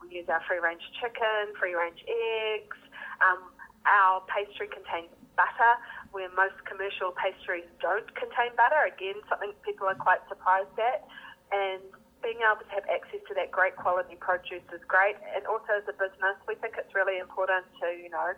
we 0.00 0.14
use 0.14 0.28
our 0.28 0.42
free-range 0.48 0.82
chicken, 1.00 1.52
free-range 1.58 2.04
eggs. 2.04 2.76
Um, 3.24 3.52
our 3.84 4.24
pastry 4.32 4.68
contains 4.68 5.12
butter, 5.36 5.74
where 6.12 6.28
most 6.32 6.56
commercial 6.64 7.12
pastries 7.12 7.68
don't 7.80 8.08
contain 8.16 8.56
butter. 8.56 8.88
Again, 8.88 9.20
something 9.28 9.52
people 9.64 9.86
are 9.86 9.98
quite 9.98 10.24
surprised 10.28 10.76
at. 10.80 11.04
And 11.52 11.84
being 12.24 12.40
able 12.40 12.64
to 12.64 12.72
have 12.72 12.88
access 12.88 13.20
to 13.28 13.36
that 13.36 13.52
great 13.52 13.76
quality 13.76 14.16
produce 14.16 14.64
is 14.72 14.80
great. 14.88 15.14
And 15.36 15.44
also 15.46 15.76
as 15.76 15.84
a 15.84 15.92
business, 15.92 16.40
we 16.48 16.56
think 16.56 16.80
it's 16.80 16.96
really 16.96 17.20
important 17.20 17.68
to, 17.84 17.92
you 17.92 18.08
know, 18.08 18.32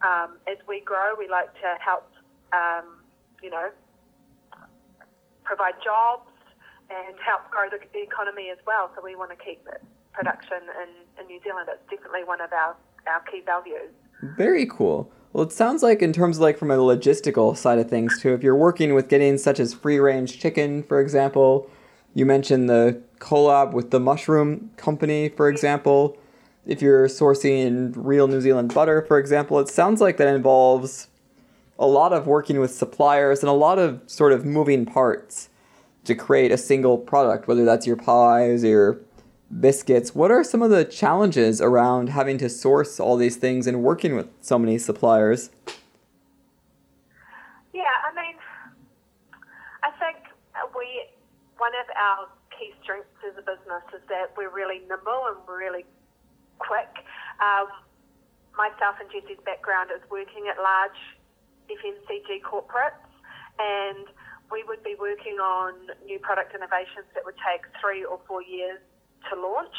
um, 0.00 0.40
as 0.48 0.56
we 0.66 0.80
grow, 0.80 1.12
we 1.12 1.28
like 1.28 1.52
to 1.60 1.76
help, 1.76 2.08
um, 2.56 3.04
you 3.44 3.52
know, 3.52 3.68
provide 5.44 5.76
jobs 5.84 6.32
and 6.88 7.14
help 7.20 7.44
grow 7.52 7.68
the, 7.68 7.78
economy 8.00 8.48
as 8.48 8.58
well. 8.66 8.90
So 8.96 9.04
we 9.04 9.14
want 9.14 9.30
to 9.30 9.36
keep 9.36 9.60
production 10.12 10.64
in, 10.80 10.88
in 11.20 11.26
New 11.28 11.40
Zealand. 11.44 11.68
It's 11.68 11.84
definitely 11.90 12.24
one 12.24 12.40
of 12.40 12.52
our, 12.52 12.74
our 13.06 13.20
key 13.30 13.42
values. 13.44 13.92
Very 14.36 14.64
cool. 14.64 15.12
Well, 15.32 15.44
it 15.44 15.52
sounds 15.52 15.82
like 15.82 16.00
in 16.00 16.14
terms 16.14 16.38
of 16.38 16.42
like 16.42 16.56
from 16.56 16.70
a 16.70 16.78
logistical 16.78 17.56
side 17.56 17.78
of 17.78 17.90
things 17.90 18.18
too, 18.20 18.32
if 18.32 18.42
you're 18.42 18.56
working 18.56 18.94
with 18.94 19.08
getting 19.08 19.36
such 19.36 19.60
as 19.60 19.74
free 19.74 19.98
range 19.98 20.40
chicken, 20.40 20.82
for 20.82 21.00
example, 21.00 21.70
you 22.14 22.24
mentioned 22.24 22.70
the 22.70 23.02
collab 23.18 23.72
with 23.72 23.90
the 23.90 24.00
mushroom 24.00 24.70
company, 24.76 25.28
for 25.28 25.48
example. 25.48 26.16
If 26.66 26.82
you're 26.82 27.08
sourcing 27.08 27.92
real 27.96 28.28
New 28.28 28.40
Zealand 28.40 28.74
butter, 28.74 29.02
for 29.02 29.18
example, 29.18 29.58
it 29.58 29.68
sounds 29.68 30.00
like 30.00 30.18
that 30.18 30.28
involves 30.28 31.08
a 31.78 31.86
lot 31.86 32.12
of 32.12 32.26
working 32.26 32.60
with 32.60 32.74
suppliers 32.74 33.40
and 33.40 33.48
a 33.48 33.52
lot 33.52 33.78
of 33.78 34.02
sort 34.06 34.32
of 34.32 34.44
moving 34.44 34.84
parts 34.84 35.48
to 36.04 36.14
create 36.14 36.50
a 36.50 36.58
single 36.58 36.98
product, 36.98 37.48
whether 37.48 37.64
that's 37.64 37.86
your 37.86 37.96
pies 37.96 38.64
or 38.64 38.68
your 38.68 39.00
biscuits. 39.60 40.14
What 40.14 40.30
are 40.30 40.44
some 40.44 40.62
of 40.62 40.70
the 40.70 40.84
challenges 40.84 41.60
around 41.60 42.10
having 42.10 42.38
to 42.38 42.48
source 42.48 43.00
all 43.00 43.16
these 43.16 43.36
things 43.36 43.66
and 43.66 43.82
working 43.82 44.14
with 44.14 44.28
so 44.40 44.58
many 44.58 44.78
suppliers? 44.78 45.50
Yeah, 47.72 47.82
I 48.04 48.14
mean, 48.14 48.34
I 49.82 49.90
think 49.98 50.18
we 50.76 51.04
one 51.58 51.72
of 51.74 51.86
our 51.96 52.28
key 52.58 52.74
strengths 52.82 53.14
as 53.22 53.38
a 53.38 53.44
business 53.46 53.86
is 53.94 54.02
that 54.10 54.34
we're 54.36 54.52
really 54.52 54.82
nimble 54.90 55.30
and 55.30 55.38
really 55.46 55.86
quick. 56.58 56.90
Um, 57.38 57.70
myself 58.58 58.98
and 58.98 59.06
Jessie's 59.08 59.40
background 59.46 59.94
is 59.94 60.02
working 60.10 60.50
at 60.50 60.58
large 60.58 60.98
FMCG 61.70 62.42
corporates, 62.42 63.06
and 63.62 64.10
we 64.50 64.66
would 64.66 64.82
be 64.82 64.98
working 64.98 65.38
on 65.38 65.74
new 66.04 66.18
product 66.18 66.54
innovations 66.54 67.06
that 67.14 67.22
would 67.22 67.38
take 67.38 67.62
three 67.78 68.02
or 68.02 68.18
four 68.26 68.42
years 68.42 68.82
to 69.30 69.38
launch, 69.38 69.78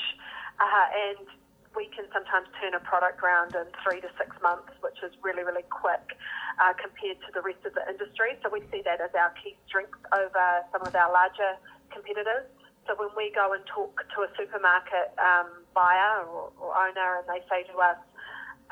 uh, 0.64 0.88
and 1.12 1.28
we 1.76 1.92
can 1.94 2.08
sometimes 2.10 2.48
turn 2.58 2.74
a 2.74 2.82
product 2.82 3.22
around 3.22 3.54
in 3.54 3.68
three 3.84 4.02
to 4.02 4.10
six 4.18 4.34
months, 4.42 4.74
which 4.82 4.98
is 5.06 5.14
really, 5.22 5.44
really 5.44 5.66
quick 5.70 6.18
uh, 6.58 6.74
compared 6.74 7.20
to 7.28 7.30
the 7.34 7.42
rest 7.42 7.62
of 7.66 7.74
the 7.78 7.84
industry. 7.86 8.40
So 8.42 8.50
we 8.50 8.62
see 8.74 8.82
that 8.86 9.02
as 9.02 9.14
our 9.14 9.30
key 9.38 9.54
strength 9.68 10.00
over 10.10 10.46
some 10.72 10.82
of 10.82 10.94
our 10.96 11.12
larger 11.14 11.60
competitors. 11.94 12.50
So 12.88 12.96
when 12.98 13.10
we 13.16 13.32
go 13.36 13.54
and 13.54 13.64
talk 13.66 14.02
to 14.16 14.18
a 14.26 14.30
supermarket 14.38 15.14
um, 15.20 15.64
buyer 15.74 16.26
or, 16.26 16.50
or, 16.58 16.74
owner 16.74 17.22
and 17.22 17.26
they 17.30 17.42
say 17.46 17.64
to 17.70 17.76
us, 17.78 18.00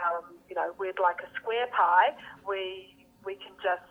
um, 0.02 0.38
you 0.50 0.56
know, 0.56 0.74
we'd 0.80 0.98
like 0.98 1.22
a 1.22 1.30
square 1.38 1.68
pie, 1.70 2.14
we 2.48 2.94
we 3.26 3.36
can 3.36 3.54
just 3.62 3.86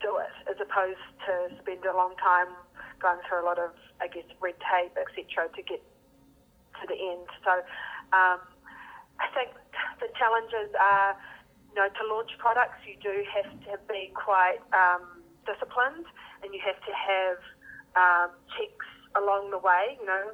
do 0.00 0.16
it 0.18 0.34
as 0.50 0.56
opposed 0.58 1.06
to 1.26 1.54
spend 1.62 1.84
a 1.84 1.94
long 1.94 2.16
time 2.16 2.50
going 3.00 3.20
through 3.28 3.44
a 3.44 3.46
lot 3.46 3.58
of, 3.58 3.72
I 4.00 4.08
guess, 4.08 4.24
red 4.40 4.56
tape, 4.64 4.96
etc., 4.96 5.50
to 5.52 5.62
get 5.62 5.82
to 6.80 6.84
the 6.88 6.96
end. 6.96 7.28
So 7.44 7.52
um, 8.16 8.40
I 9.20 9.28
think 9.34 9.52
the 10.00 10.08
challenges 10.18 10.72
are, 10.80 11.16
you 11.70 11.76
know, 11.76 11.88
to 11.88 12.02
launch 12.08 12.32
products, 12.38 12.80
you 12.86 12.96
do 13.02 13.24
have 13.32 13.50
to 13.68 13.74
be 13.86 14.10
quite 14.14 14.62
um, 14.72 15.22
disciplined 15.46 16.06
and 16.42 16.52
you 16.52 16.60
have 16.64 16.80
to 16.84 16.92
have 16.94 17.38
um, 17.96 18.28
checks 18.56 18.88
along 19.16 19.50
the 19.50 19.58
way. 19.58 19.98
You 20.00 20.06
know, 20.06 20.24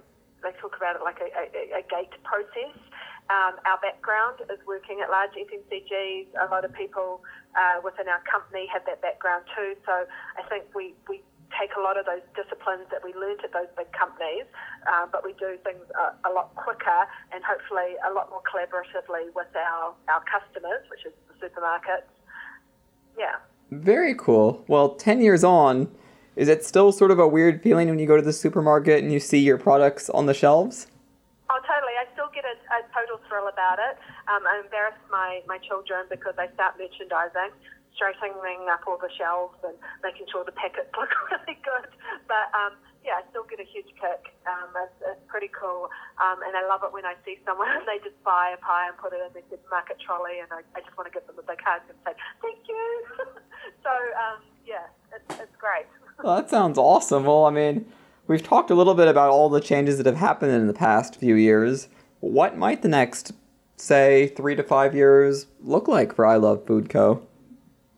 they 0.42 0.52
talk 0.60 0.76
about 0.76 0.96
it 0.96 1.02
like 1.02 1.20
a, 1.20 1.28
a, 1.36 1.80
a 1.80 1.82
gate 1.88 2.14
process. 2.24 2.76
Um, 3.30 3.62
our 3.62 3.78
background 3.78 4.42
is 4.50 4.58
working 4.66 4.98
at 4.98 5.08
large 5.08 5.30
FMCGs. 5.38 6.34
A 6.34 6.50
lot 6.50 6.64
of 6.64 6.74
people 6.74 7.22
uh, 7.54 7.78
within 7.84 8.08
our 8.08 8.22
company 8.26 8.66
have 8.72 8.82
that 8.86 9.00
background 9.02 9.44
too. 9.54 9.78
So 9.86 9.92
I 10.34 10.42
think 10.50 10.66
we, 10.74 10.94
we 11.08 11.22
take 11.54 11.70
a 11.78 11.80
lot 11.80 11.94
of 11.94 12.06
those 12.06 12.26
disciplines 12.34 12.90
that 12.90 13.02
we 13.04 13.14
learned 13.14 13.38
at 13.44 13.52
those 13.52 13.70
big 13.76 13.90
companies, 13.92 14.50
uh, 14.90 15.06
but 15.10 15.22
we 15.22 15.32
do 15.38 15.58
things 15.62 15.82
a, 15.94 16.28
a, 16.28 16.30
lot 16.30 16.54
quicker 16.54 17.06
and 17.30 17.42
hopefully 17.46 17.94
a 18.02 18.10
lot 18.12 18.30
more 18.30 18.42
collaboratively 18.42 19.30
with 19.34 19.50
our, 19.54 19.94
our 20.10 20.22
customers, 20.26 20.82
which 20.90 21.06
is 21.06 21.14
the 21.30 21.34
supermarkets. 21.38 22.10
Yeah. 23.18 23.38
Very 23.70 24.14
cool. 24.14 24.64
Well, 24.66 24.94
10 24.94 25.20
years 25.20 25.44
on, 25.44 25.90
is 26.40 26.48
it 26.48 26.64
still 26.64 26.88
sort 26.88 27.12
of 27.12 27.20
a 27.20 27.28
weird 27.28 27.60
feeling 27.60 27.92
when 27.92 28.00
you 28.00 28.08
go 28.08 28.16
to 28.16 28.24
the 28.24 28.32
supermarket 28.32 29.04
and 29.04 29.12
you 29.12 29.20
see 29.20 29.44
your 29.44 29.60
products 29.60 30.08
on 30.08 30.24
the 30.24 30.32
shelves? 30.32 30.88
Oh, 31.52 31.60
totally. 31.68 31.92
I 32.00 32.08
still 32.16 32.32
get 32.32 32.48
a, 32.48 32.56
a 32.72 32.80
total 32.96 33.20
thrill 33.28 33.52
about 33.52 33.76
it. 33.76 34.00
Um, 34.24 34.48
I 34.48 34.64
embarrass 34.64 34.96
my, 35.12 35.44
my 35.44 35.60
children 35.60 36.08
because 36.08 36.32
they 36.40 36.48
start 36.56 36.80
merchandising, 36.80 37.52
straightening 37.92 38.72
up 38.72 38.88
all 38.88 38.96
the 38.96 39.12
shelves 39.20 39.60
and 39.60 39.76
making 40.00 40.32
sure 40.32 40.40
the 40.40 40.56
packets 40.56 40.88
look 40.96 41.12
really 41.28 41.60
good. 41.60 41.92
But 42.24 42.48
um, 42.56 42.80
yeah, 43.04 43.20
I 43.20 43.22
still 43.28 43.44
get 43.44 43.60
a 43.60 43.68
huge 43.68 43.92
kick. 44.00 44.32
Um, 44.48 44.72
it's, 44.80 44.96
it's 45.12 45.24
pretty 45.28 45.52
cool. 45.52 45.92
Um, 46.24 46.40
and 46.40 46.56
I 46.56 46.64
love 46.64 46.80
it 46.88 46.92
when 46.96 47.04
I 47.04 47.20
see 47.20 47.36
someone 47.44 47.68
and 47.76 47.84
they 47.84 48.00
just 48.00 48.16
buy 48.24 48.56
a 48.56 48.60
pie 48.64 48.88
and 48.88 48.96
put 48.96 49.12
it 49.12 49.20
in 49.20 49.28
their 49.36 49.44
supermarket 49.52 50.00
trolley 50.00 50.40
and 50.40 50.48
I, 50.48 50.64
I 50.72 50.80
just 50.80 50.96
want 50.96 51.04
to 51.04 51.12
give 51.12 51.28
them 51.28 51.36
a 51.36 51.44
big 51.44 51.60
hug 51.60 51.84
and 51.84 52.00
say, 52.00 52.16
thank 52.40 52.64
you. 52.64 52.88
so 53.84 53.92
um, 54.16 54.40
yeah, 54.64 54.88
it's, 55.12 55.28
it's 55.36 55.56
great. 55.60 55.84
Well, 56.22 56.36
that 56.36 56.50
sounds 56.50 56.76
awesome. 56.76 57.24
Well, 57.24 57.46
I 57.46 57.50
mean, 57.50 57.86
we've 58.26 58.42
talked 58.42 58.70
a 58.70 58.74
little 58.74 58.94
bit 58.94 59.08
about 59.08 59.30
all 59.30 59.48
the 59.48 59.60
changes 59.60 59.96
that 59.96 60.04
have 60.04 60.16
happened 60.16 60.52
in 60.52 60.66
the 60.66 60.74
past 60.74 61.16
few 61.16 61.34
years. 61.34 61.88
What 62.20 62.58
might 62.58 62.82
the 62.82 62.88
next, 62.88 63.32
say, 63.76 64.28
three 64.28 64.54
to 64.54 64.62
five 64.62 64.94
years 64.94 65.46
look 65.62 65.88
like 65.88 66.14
for 66.14 66.26
I 66.26 66.36
Love 66.36 66.66
Food 66.66 66.90
Co? 66.90 67.26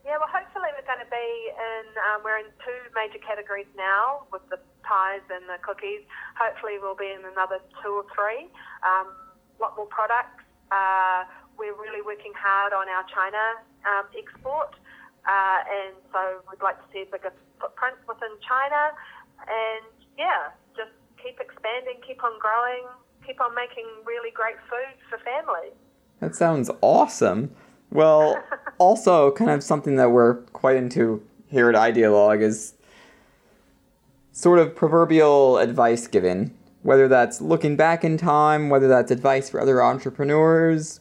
Yeah, 0.05 0.15
well, 0.19 0.31
hopefully 0.31 0.71
we're 0.71 0.87
going 0.87 1.03
to 1.03 1.11
be 1.11 1.51
in, 1.51 1.85
um, 2.07 2.21
we're 2.23 2.37
in 2.37 2.47
two 2.63 2.79
major 2.95 3.19
categories 3.19 3.67
now 3.75 4.23
with 4.31 4.47
the 4.49 4.59
pies 4.83 5.21
and 5.29 5.43
the 5.49 5.59
cookies. 5.61 6.07
Hopefully 6.39 6.79
we'll 6.79 6.95
be 6.95 7.11
in 7.11 7.27
another 7.29 7.59
two 7.83 7.91
or 7.91 8.05
three. 8.15 8.47
A 8.47 8.87
um, 8.87 9.07
lot 9.59 9.75
more 9.75 9.87
products. 9.87 10.47
Uh, 10.71 11.25
we're 11.59 11.75
really 11.75 12.01
working 12.01 12.31
hard 12.39 12.71
on 12.71 12.87
our 12.87 13.03
China 13.11 13.59
um, 13.83 14.07
export. 14.15 14.75
Uh, 15.27 15.59
and 15.67 15.95
so 16.11 16.39
we'd 16.51 16.63
like 16.63 16.79
to 16.79 16.87
see 16.91 17.03
a 17.03 17.05
bigger 17.11 17.31
footprint 17.63 17.95
within 18.07 18.35
China. 18.43 18.91
And 19.47 19.87
yeah, 20.19 20.51
just 20.75 20.91
keep 21.15 21.39
expanding, 21.39 22.03
keep 22.05 22.19
on 22.23 22.35
growing, 22.39 22.83
keep 23.25 23.39
on 23.39 23.55
making 23.55 23.87
really 24.05 24.31
great 24.31 24.59
food 24.67 24.99
for 25.09 25.17
families. 25.23 25.71
That 26.19 26.35
sounds 26.35 26.69
awesome. 26.81 27.55
Well, 27.89 28.43
also 28.77 29.31
kind 29.31 29.51
of 29.51 29.63
something 29.63 29.95
that 29.95 30.11
we're 30.11 30.43
quite 30.51 30.75
into 30.75 31.23
here 31.47 31.69
at 31.69 31.75
Idealog 31.75 32.41
is 32.41 32.73
sort 34.31 34.59
of 34.59 34.75
proverbial 34.75 35.59
advice 35.59 36.07
given, 36.07 36.57
whether 36.81 37.07
that's 37.07 37.39
looking 37.39 37.75
back 37.75 38.03
in 38.03 38.17
time, 38.17 38.69
whether 38.69 38.87
that's 38.87 39.11
advice 39.11 39.49
for 39.49 39.61
other 39.61 39.81
entrepreneurs. 39.81 40.99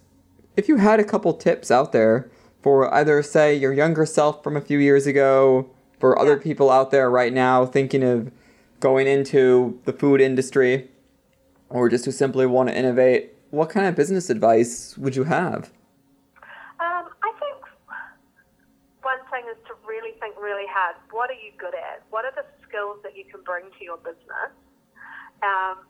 If 0.56 0.68
you 0.68 0.76
had 0.76 1.00
a 1.00 1.04
couple 1.04 1.32
tips 1.32 1.70
out 1.70 1.92
there 1.92 2.30
for 2.60 2.92
either, 2.92 3.22
say, 3.22 3.56
your 3.56 3.72
younger 3.72 4.06
self 4.06 4.44
from 4.44 4.56
a 4.56 4.60
few 4.60 4.78
years 4.78 5.06
ago, 5.06 5.70
for 6.02 6.18
other 6.18 6.36
people 6.36 6.68
out 6.68 6.90
there 6.90 7.08
right 7.08 7.32
now 7.32 7.64
thinking 7.64 8.02
of 8.02 8.32
going 8.80 9.06
into 9.06 9.78
the 9.84 9.92
food 9.92 10.20
industry 10.20 10.90
or 11.70 11.88
just 11.88 12.04
who 12.04 12.10
simply 12.10 12.44
want 12.44 12.68
to 12.68 12.76
innovate, 12.76 13.32
what 13.50 13.70
kind 13.70 13.86
of 13.86 13.94
business 13.94 14.28
advice 14.28 14.98
would 14.98 15.14
you 15.14 15.22
have? 15.22 15.70
Um, 16.82 17.06
I 17.22 17.30
think 17.38 17.62
one 19.02 19.22
thing 19.30 19.46
is 19.48 19.56
to 19.68 19.74
really 19.86 20.18
think 20.18 20.34
really 20.42 20.66
hard. 20.68 20.96
What 21.12 21.30
are 21.30 21.38
you 21.38 21.52
good 21.56 21.74
at? 21.76 22.02
What 22.10 22.24
are 22.24 22.34
the 22.34 22.46
skills 22.66 22.98
that 23.04 23.16
you 23.16 23.22
can 23.30 23.40
bring 23.44 23.66
to 23.78 23.84
your 23.84 23.98
business? 23.98 24.50
Um, 25.44 25.86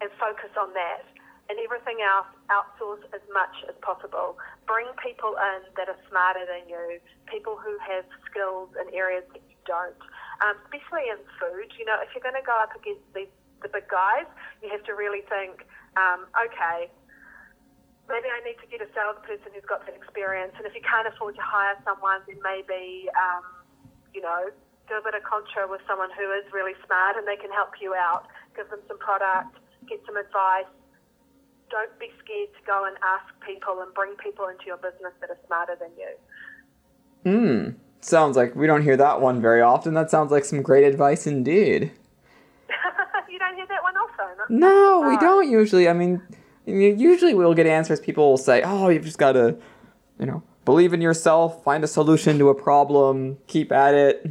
and 0.00 0.10
focus 0.18 0.50
on 0.58 0.74
that 0.74 1.06
and 1.50 1.58
everything 1.58 1.98
else 2.00 2.30
outsource 2.48 3.02
as 3.10 3.24
much 3.34 3.54
as 3.66 3.74
possible. 3.82 4.38
Bring 4.66 4.86
people 5.02 5.34
in 5.34 5.66
that 5.74 5.90
are 5.90 5.98
smarter 6.08 6.46
than 6.46 6.68
you, 6.70 7.02
people 7.26 7.58
who 7.58 7.76
have 7.82 8.06
skills 8.30 8.70
in 8.78 8.86
areas 8.94 9.26
that 9.34 9.42
you 9.50 9.58
don't, 9.66 9.98
um, 10.40 10.54
especially 10.64 11.10
in 11.10 11.18
food. 11.36 11.74
You 11.78 11.84
know, 11.84 11.98
if 11.98 12.14
you're 12.14 12.24
going 12.24 12.38
to 12.38 12.46
go 12.46 12.54
up 12.54 12.72
against 12.78 13.04
these, 13.14 13.32
the 13.62 13.70
big 13.70 13.86
guys, 13.86 14.26
you 14.62 14.70
have 14.70 14.82
to 14.90 14.94
really 14.94 15.22
think, 15.30 15.66
um, 15.94 16.26
okay, 16.34 16.90
maybe 18.10 18.26
I 18.26 18.42
need 18.42 18.58
to 18.58 18.66
get 18.66 18.82
a 18.82 18.90
salesperson 18.90 19.54
who's 19.54 19.66
got 19.66 19.86
that 19.86 19.94
experience. 19.94 20.54
And 20.58 20.66
if 20.66 20.74
you 20.74 20.82
can't 20.82 21.06
afford 21.06 21.38
to 21.38 21.44
hire 21.44 21.78
someone, 21.86 22.26
then 22.26 22.42
maybe, 22.42 23.06
um, 23.14 23.46
you 24.10 24.20
know, 24.20 24.50
do 24.90 24.98
a 24.98 25.04
bit 25.04 25.14
of 25.14 25.22
contra 25.22 25.70
with 25.70 25.80
someone 25.86 26.10
who 26.18 26.26
is 26.34 26.44
really 26.50 26.74
smart 26.84 27.14
and 27.14 27.26
they 27.26 27.38
can 27.38 27.54
help 27.54 27.78
you 27.78 27.94
out. 27.94 28.26
Give 28.58 28.66
them 28.68 28.82
some 28.90 28.98
product, 28.98 29.56
get 29.86 30.02
some 30.06 30.18
advice. 30.18 30.70
Don't 31.72 31.98
be 31.98 32.10
scared 32.22 32.50
to 32.52 32.66
go 32.66 32.84
and 32.84 32.96
ask 33.02 33.32
people 33.46 33.80
and 33.80 33.92
bring 33.94 34.14
people 34.22 34.46
into 34.46 34.66
your 34.66 34.76
business 34.76 35.14
that 35.22 35.30
are 35.30 35.38
smarter 35.46 35.74
than 35.80 35.88
you. 35.96 36.12
Hmm. 37.24 37.78
Sounds 38.02 38.36
like 38.36 38.54
we 38.54 38.66
don't 38.66 38.82
hear 38.82 38.96
that 38.98 39.22
one 39.22 39.40
very 39.40 39.62
often. 39.62 39.94
That 39.94 40.10
sounds 40.10 40.30
like 40.30 40.44
some 40.44 40.60
great 40.60 40.84
advice 40.84 41.26
indeed. 41.26 41.92
you 43.30 43.38
don't 43.38 43.56
hear 43.56 43.66
that 43.66 43.82
one 43.82 43.94
often. 43.96 44.58
No, 44.58 45.06
we 45.08 45.16
don't 45.16 45.50
usually. 45.50 45.88
I 45.88 45.94
mean, 45.94 46.20
usually 46.66 47.32
we'll 47.32 47.54
get 47.54 47.66
answers. 47.66 48.00
People 48.00 48.28
will 48.28 48.36
say, 48.36 48.60
"Oh, 48.62 48.90
you've 48.90 49.04
just 49.04 49.18
got 49.18 49.32
to, 49.32 49.56
you 50.18 50.26
know, 50.26 50.42
believe 50.66 50.92
in 50.92 51.00
yourself, 51.00 51.64
find 51.64 51.82
a 51.84 51.88
solution 51.88 52.38
to 52.38 52.50
a 52.50 52.54
problem, 52.54 53.38
keep 53.46 53.72
at 53.72 53.94
it." 53.94 54.30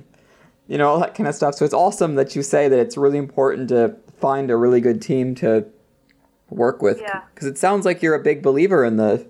You 0.68 0.78
know, 0.78 0.90
all 0.90 1.00
that 1.00 1.16
kind 1.16 1.28
of 1.28 1.34
stuff. 1.34 1.56
So 1.56 1.66
it's 1.66 1.74
awesome 1.74 2.16
that 2.16 2.36
you 2.36 2.44
say 2.44 2.68
that 2.68 2.78
it's 2.78 2.98
really 2.98 3.18
important 3.18 3.70
to 3.70 3.96
find 4.20 4.52
a 4.52 4.58
really 4.58 4.80
good 4.80 5.02
team 5.02 5.34
to 5.36 5.66
work 6.52 6.82
with 6.82 7.00
Yeah. 7.00 7.24
because 7.34 7.48
it 7.48 7.58
sounds 7.58 7.86
like 7.86 8.02
you're 8.04 8.14
a 8.16 8.22
big 8.22 8.44
believer 8.44 8.84
in 8.84 8.98
the 8.98 9.26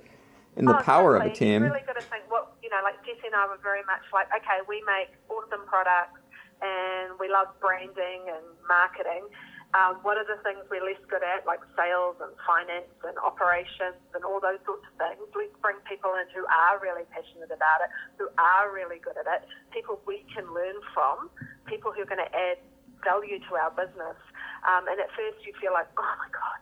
in 0.58 0.66
the 0.66 0.76
Oh, 0.78 0.82
power 0.84 1.16
of 1.16 1.24
a 1.24 1.30
team. 1.32 1.64
You 1.64 1.72
really 1.72 1.86
got 1.88 1.96
to 1.96 2.04
think 2.12 2.26
what 2.28 2.52
you 2.62 2.70
know. 2.70 2.82
Like 2.84 3.00
Jessie 3.06 3.28
and 3.32 3.36
I 3.36 3.48
were 3.48 3.62
very 3.64 3.84
much 3.88 4.04
like, 4.12 4.28
okay, 4.36 4.60
we 4.68 4.84
make 4.84 5.14
awesome 5.30 5.64
products 5.66 6.20
and 6.62 7.16
we 7.20 7.30
love 7.30 7.48
branding 7.62 8.28
and 8.28 8.44
marketing. 8.68 9.24
Um, 9.72 10.04
what 10.04 10.20
are 10.20 10.28
the 10.28 10.36
things 10.44 10.60
we're 10.68 10.84
less 10.84 11.00
good 11.08 11.24
at, 11.24 11.48
like 11.48 11.64
sales 11.80 12.20
and 12.20 12.36
finance 12.44 12.92
and 13.08 13.16
operations 13.24 13.96
and 14.12 14.20
all 14.28 14.44
those 14.44 14.60
sorts 14.68 14.84
of 14.84 14.94
things? 15.00 15.24
Let's 15.32 15.56
bring 15.64 15.80
people 15.88 16.12
in 16.20 16.28
who 16.36 16.44
are 16.52 16.76
really 16.84 17.08
passionate 17.08 17.48
about 17.56 17.80
it, 17.80 17.90
who 18.20 18.28
are 18.36 18.68
really 18.68 19.00
good 19.00 19.16
at 19.16 19.24
it, 19.32 19.48
people 19.72 19.96
we 20.04 20.28
can 20.36 20.44
learn 20.52 20.76
from, 20.92 21.32
people 21.72 21.96
who 21.96 22.04
are 22.04 22.10
going 22.12 22.20
to 22.20 22.34
add 22.36 22.60
value 23.08 23.40
to 23.48 23.52
our 23.56 23.72
business. 23.72 24.20
Um, 24.68 24.92
and 24.92 25.00
at 25.00 25.08
first 25.16 25.40
you 25.48 25.56
feel 25.64 25.72
like, 25.72 25.88
oh 25.96 26.04
my 26.20 26.28
God, 26.36 26.60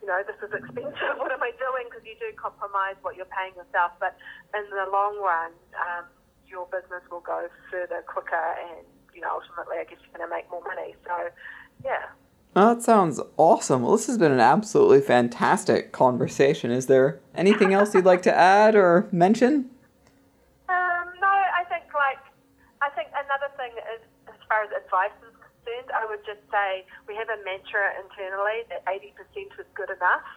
you 0.00 0.08
know, 0.08 0.22
this 0.26 0.36
is 0.42 0.52
expensive. 0.54 0.94
What 1.18 1.32
am 1.32 1.42
I 1.42 1.52
doing? 1.58 1.90
Because 1.90 2.04
you 2.06 2.14
do 2.18 2.34
compromise 2.36 2.96
what 3.02 3.16
you're 3.16 3.30
paying 3.30 3.54
yourself. 3.54 3.92
But 4.00 4.16
in 4.54 4.64
the 4.70 4.90
long 4.90 5.18
run, 5.18 5.52
um, 5.74 6.04
your 6.46 6.66
business 6.66 7.02
will 7.10 7.20
go 7.20 7.48
further, 7.70 8.02
quicker, 8.06 8.56
and, 8.70 8.86
you 9.14 9.20
know, 9.20 9.40
ultimately, 9.40 9.76
I 9.80 9.84
guess 9.84 9.98
you're 10.00 10.16
going 10.16 10.28
to 10.28 10.34
make 10.34 10.50
more 10.50 10.62
money. 10.62 10.94
So, 11.04 11.28
yeah. 11.84 12.14
Oh, 12.56 12.74
that 12.74 12.82
sounds 12.82 13.20
awesome. 13.36 13.82
Well, 13.82 13.92
this 13.92 14.06
has 14.06 14.18
been 14.18 14.32
an 14.32 14.40
absolutely 14.40 15.00
fantastic 15.00 15.92
conversation. 15.92 16.70
Is 16.70 16.86
there 16.86 17.20
anything 17.34 17.74
else 17.74 17.94
you'd 17.94 18.08
like 18.08 18.22
to 18.22 18.34
add 18.34 18.74
or 18.74 19.06
mention? 19.12 19.70
Um, 20.68 21.06
no, 21.20 21.28
I 21.28 21.64
think, 21.68 21.84
like, 21.92 22.18
I 22.80 22.88
think 22.96 23.08
another 23.12 23.52
thing 23.56 23.72
is, 23.94 24.00
as 24.28 24.40
far 24.48 24.64
as 24.64 24.70
advice 24.72 25.12
is 25.20 25.27
concerned, 25.27 25.27
I 25.27 25.27
would 25.27 25.27
just 26.28 26.44
say 26.52 26.84
we 27.08 27.16
have 27.16 27.32
a 27.32 27.40
mantra 27.40 27.96
internally 27.96 28.68
that 28.68 28.84
80% 28.84 29.16
is 29.56 29.64
good 29.72 29.88
enough. 29.88 30.28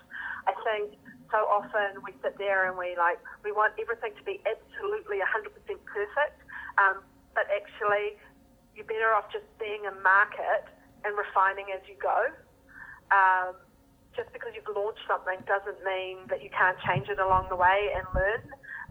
I 0.47 0.55
think 0.63 0.95
so 1.27 1.43
often 1.51 1.99
we 2.07 2.15
sit 2.23 2.39
there 2.39 2.71
and 2.71 2.79
we 2.79 2.95
like 2.95 3.19
we 3.43 3.51
want 3.51 3.75
everything 3.75 4.15
to 4.15 4.23
be 4.23 4.39
absolutely 4.47 5.19
100% 5.19 5.51
perfect, 5.83 6.39
um, 6.79 7.03
but 7.35 7.51
actually 7.51 8.15
you're 8.71 8.87
better 8.87 9.11
off 9.11 9.27
just 9.35 9.47
being 9.59 9.83
a 9.83 9.95
market 9.99 10.63
and 11.03 11.11
refining 11.19 11.67
as 11.75 11.83
you 11.91 11.99
go. 11.99 12.31
Um, 13.11 13.59
just 14.15 14.31
because 14.35 14.51
you've 14.55 14.67
launched 14.67 15.03
something 15.07 15.39
doesn't 15.47 15.79
mean 15.87 16.27
that 16.27 16.43
you 16.43 16.51
can't 16.51 16.75
change 16.83 17.07
it 17.07 17.19
along 17.19 17.47
the 17.47 17.55
way 17.55 17.91
and 17.95 18.03
learn. 18.11 18.43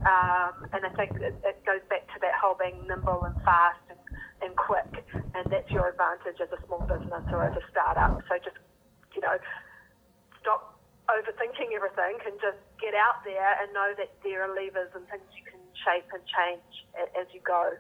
Um, 0.08 0.64
and 0.72 0.80
I 0.80 0.92
think 0.96 1.20
it, 1.20 1.36
it 1.44 1.60
goes 1.68 1.84
back 1.92 2.08
to 2.16 2.18
that 2.24 2.32
whole 2.40 2.56
being 2.56 2.88
nimble 2.88 3.28
and 3.28 3.36
fast 3.44 3.84
and, 4.42 4.56
quick, 4.56 5.04
and 5.14 5.44
that's 5.50 5.70
your 5.70 5.88
advantage 5.88 6.40
as 6.40 6.48
a 6.52 6.66
small 6.66 6.80
business 6.80 7.24
or 7.32 7.44
as 7.44 7.56
a 7.56 7.64
startup. 7.70 8.22
So 8.28 8.36
just 8.42 8.56
you 9.14 9.20
know, 9.22 9.36
stop 10.40 10.78
overthinking 11.08 11.74
everything 11.74 12.18
and 12.26 12.34
just 12.40 12.58
get 12.80 12.94
out 12.94 13.24
there 13.24 13.56
and 13.60 13.72
know 13.72 13.92
that 13.98 14.10
there 14.22 14.42
are 14.42 14.48
levers 14.48 14.90
and 14.94 15.06
things 15.08 15.22
you 15.36 15.44
can 15.44 15.60
shape 15.84 16.06
and 16.12 16.22
change 16.24 16.86
as 17.20 17.26
you 17.32 17.40
go. 17.44 17.72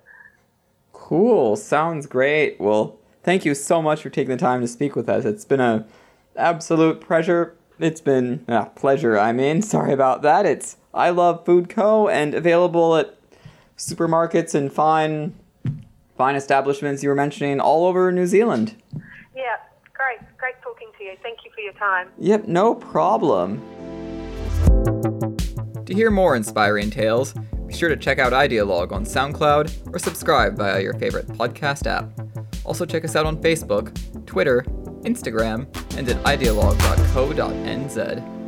Cool. 0.92 1.56
Sounds 1.56 2.06
great. 2.06 2.60
Well, 2.60 2.98
thank 3.22 3.44
you 3.44 3.54
so 3.54 3.80
much 3.80 4.02
for 4.02 4.10
taking 4.10 4.36
the 4.36 4.36
time 4.36 4.60
to 4.60 4.68
speak 4.68 4.96
with 4.96 5.08
us. 5.08 5.24
It's 5.24 5.44
been 5.44 5.60
a 5.60 5.86
absolute 6.36 7.00
pleasure. 7.00 7.56
It's 7.78 8.00
been 8.00 8.44
a 8.48 8.66
pleasure. 8.66 9.18
I 9.18 9.32
mean, 9.32 9.62
sorry 9.74 9.92
about 9.92 10.22
that. 10.22 10.46
It's 10.46 10.76
I 10.92 11.10
Love 11.10 11.44
Food 11.46 11.68
Co. 11.68 12.08
and 12.08 12.34
available 12.34 12.96
at 12.96 13.16
supermarkets 13.76 14.54
and 14.54 14.72
fine 14.72 15.34
fine 16.20 16.36
establishments 16.36 17.02
you 17.02 17.08
were 17.08 17.14
mentioning 17.14 17.60
all 17.60 17.86
over 17.86 18.12
New 18.12 18.26
Zealand. 18.26 18.76
Yeah, 19.34 19.56
great, 19.94 20.18
great 20.36 20.60
talking 20.62 20.88
to 20.98 21.04
you. 21.04 21.12
Thank 21.22 21.38
you 21.46 21.50
for 21.54 21.62
your 21.62 21.72
time. 21.72 22.08
Yep, 22.18 22.46
no 22.46 22.74
problem. 22.74 23.62
To 25.86 25.94
hear 25.94 26.10
more 26.10 26.36
inspiring 26.36 26.90
tales, 26.90 27.32
be 27.66 27.72
sure 27.72 27.88
to 27.88 27.96
check 27.96 28.18
out 28.18 28.34
Idealog 28.34 28.92
on 28.92 29.06
SoundCloud 29.06 29.94
or 29.94 29.98
subscribe 29.98 30.58
via 30.58 30.82
your 30.82 30.92
favorite 30.92 31.26
podcast 31.26 31.86
app. 31.86 32.10
Also, 32.66 32.84
check 32.84 33.02
us 33.02 33.16
out 33.16 33.24
on 33.24 33.38
Facebook, 33.38 33.90
Twitter, 34.26 34.60
Instagram, 35.04 35.66
and 35.96 36.06
at 36.06 36.22
idealog.co.nz. 36.24 38.39